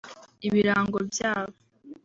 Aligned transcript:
ibirango 0.47 0.97
byabo 1.09 1.55